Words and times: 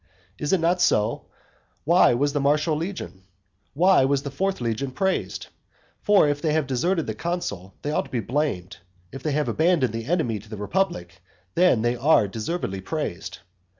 Is 0.39 0.51
it 0.51 0.59
not 0.59 0.81
so? 0.81 1.27
Why 1.83 2.15
was 2.15 2.33
the 2.33 2.39
Martial 2.39 2.75
legion? 2.75 3.21
why 3.75 4.03
was 4.05 4.23
the 4.23 4.31
fourth 4.31 4.59
legion 4.59 4.89
praised? 4.89 5.45
For 6.01 6.27
if 6.27 6.41
they 6.41 6.53
have 6.53 6.65
deserted 6.65 7.05
the 7.05 7.13
consul, 7.13 7.75
they 7.83 7.91
ought 7.91 8.05
to 8.05 8.09
be 8.09 8.19
blamed; 8.19 8.77
if 9.11 9.21
they 9.21 9.33
have 9.33 9.47
abandoned 9.47 9.93
an 9.93 10.01
enemy 10.01 10.39
to 10.39 10.49
the 10.49 10.57
republic, 10.57 11.21
then 11.53 11.83
they 11.83 11.95
are 11.95 12.27
deservedly 12.27 12.81
praised. 12.81 13.41